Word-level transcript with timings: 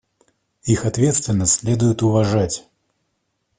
Их 0.63 0.85
ответственность 0.85 1.59
следует 1.59 2.01
уважать. 2.01 2.67